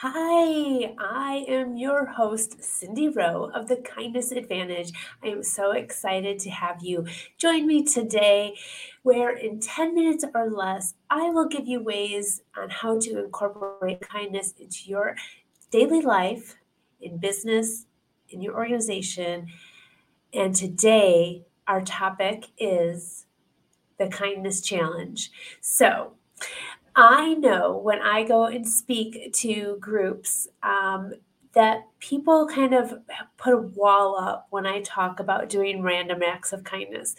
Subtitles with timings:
[0.00, 4.92] Hi, I am your host, Cindy Rowe of the Kindness Advantage.
[5.24, 7.04] I am so excited to have you
[7.36, 8.56] join me today,
[9.02, 14.00] where in 10 minutes or less, I will give you ways on how to incorporate
[14.00, 15.16] kindness into your
[15.72, 16.54] daily life,
[17.00, 17.86] in business,
[18.28, 19.48] in your organization.
[20.32, 23.26] And today, our topic is
[23.98, 25.32] the Kindness Challenge.
[25.60, 26.12] So,
[27.00, 31.12] I know when I go and speak to groups um,
[31.52, 32.92] that people kind of
[33.36, 37.14] put a wall up when I talk about doing random acts of kindness.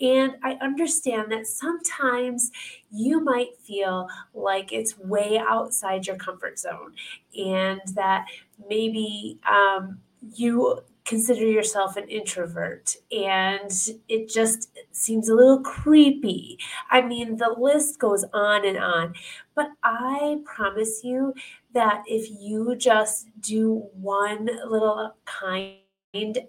[0.00, 2.50] And I understand that sometimes
[2.90, 6.94] you might feel like it's way outside your comfort zone
[7.36, 8.28] and that
[8.66, 10.00] maybe um,
[10.34, 13.72] you consider yourself an introvert and
[14.08, 16.58] it just seems a little creepy.
[16.90, 19.14] I mean, the list goes on and on.
[19.54, 21.32] But I promise you
[21.72, 25.78] that if you just do one little kind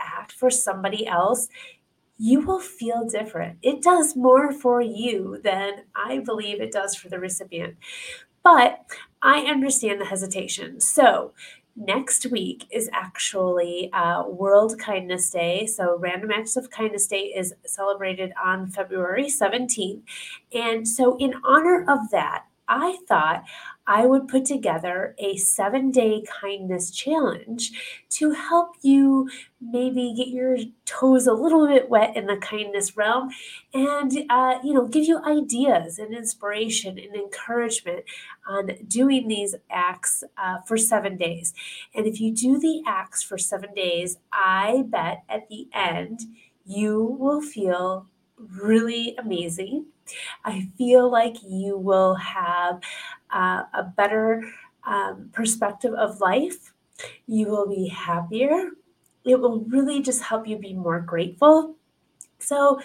[0.00, 1.48] act for somebody else,
[2.18, 3.58] you will feel different.
[3.62, 7.76] It does more for you than I believe it does for the recipient.
[8.42, 8.80] But
[9.22, 10.80] I understand the hesitation.
[10.80, 11.32] So,
[11.78, 15.66] next week is actually uh, World Kindness Day.
[15.66, 20.02] So, Random Acts of Kindness Day is celebrated on February 17th.
[20.52, 23.44] And so, in honor of that, I thought
[23.86, 27.72] I would put together a seven day kindness challenge
[28.10, 29.30] to help you
[29.60, 33.30] maybe get your toes a little bit wet in the kindness realm
[33.72, 38.04] and, uh, you know, give you ideas and inspiration and encouragement
[38.46, 41.54] on doing these acts uh, for seven days.
[41.94, 46.20] And if you do the acts for seven days, I bet at the end
[46.66, 48.06] you will feel
[48.38, 49.86] really amazing
[50.44, 52.80] I feel like you will have
[53.30, 54.42] uh, a better
[54.84, 56.72] um, perspective of life.
[57.26, 58.70] You will be happier.
[59.24, 61.76] It will really just help you be more grateful.
[62.38, 62.80] So,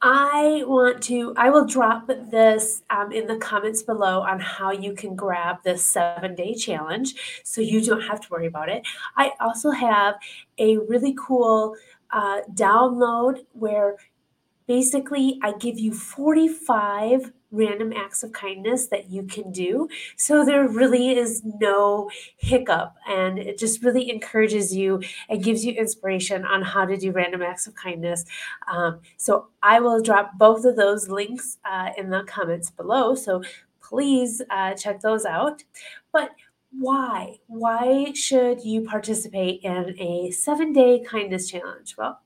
[0.00, 4.92] I want to, I will drop this um, in the comments below on how you
[4.92, 8.86] can grab this seven day challenge so you don't have to worry about it.
[9.16, 10.14] I also have
[10.58, 11.74] a really cool
[12.12, 13.96] uh, download where
[14.68, 19.88] basically I give you 45 random acts of kindness that you can do.
[20.16, 25.72] So there really is no hiccup and it just really encourages you and gives you
[25.72, 28.26] inspiration on how to do random acts of kindness.
[28.70, 33.14] Um, so I will drop both of those links uh, in the comments below.
[33.14, 33.42] So
[33.80, 35.64] please uh, check those out.
[36.12, 36.32] But
[36.70, 37.38] why?
[37.46, 41.96] Why should you participate in a seven day kindness challenge?
[41.96, 42.20] Well,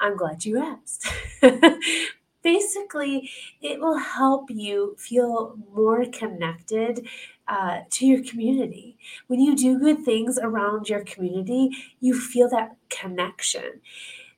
[0.00, 1.06] I'm glad you asked.
[2.42, 3.30] Basically,
[3.60, 7.06] it will help you feel more connected
[7.46, 8.96] uh, to your community.
[9.26, 13.80] When you do good things around your community, you feel that connection.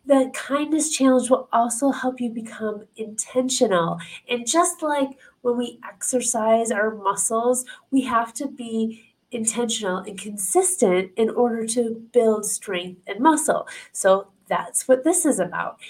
[0.04, 3.98] The kindness challenge will also help you become intentional.
[4.28, 5.10] And just like
[5.42, 12.02] when we exercise our muscles, we have to be intentional and consistent in order to
[12.12, 13.66] build strength and muscle.
[13.92, 15.80] So that's what this is about.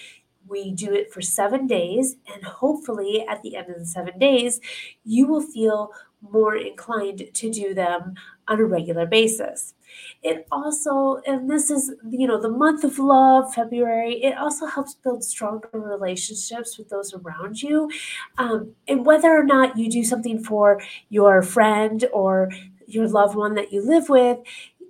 [0.47, 4.61] We do it for seven days, and hopefully, at the end of the seven days,
[5.05, 5.91] you will feel
[6.21, 8.15] more inclined to do them
[8.47, 9.75] on a regular basis.
[10.23, 14.95] It also, and this is, you know, the month of love, February, it also helps
[14.95, 17.91] build stronger relationships with those around you.
[18.39, 22.51] Um, and whether or not you do something for your friend or
[22.87, 24.39] your loved one that you live with,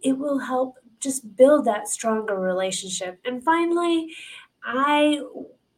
[0.02, 3.18] it will help just build that stronger relationship.
[3.24, 4.14] And finally,
[4.64, 5.20] I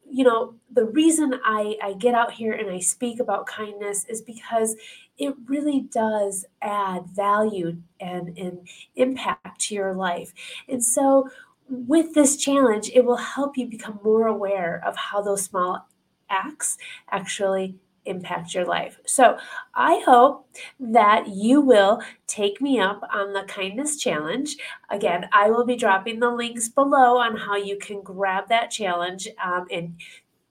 [0.07, 4.21] you know the reason I, I get out here and i speak about kindness is
[4.21, 4.75] because
[5.17, 10.31] it really does add value and, and impact to your life
[10.69, 11.29] and so
[11.69, 15.87] with this challenge it will help you become more aware of how those small
[16.29, 16.77] acts
[17.09, 18.99] actually impact your life.
[19.05, 19.37] So
[19.73, 20.47] I hope
[20.79, 24.57] that you will take me up on the kindness challenge.
[24.89, 29.27] Again, I will be dropping the links below on how you can grab that challenge.
[29.43, 29.99] Um, and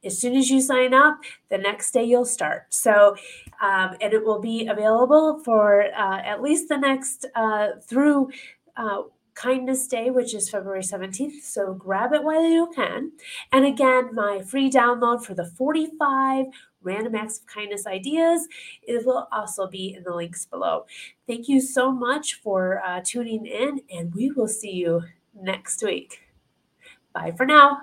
[0.05, 1.19] as soon as you sign up,
[1.49, 2.67] the next day you'll start.
[2.75, 3.17] So,
[3.61, 8.31] um, and it will be available for uh, at least the next uh, through.
[8.77, 9.03] Uh,
[9.35, 11.43] Kindness Day, which is February 17th.
[11.43, 13.13] So grab it while you can.
[13.53, 16.47] And again, my free download for the 45
[16.85, 18.47] random acts of kindness ideas.
[18.83, 20.87] It will also be in the links below.
[21.27, 25.03] Thank you so much for uh, tuning in, and we will see you
[25.35, 26.21] next week.
[27.13, 27.83] Bye for now.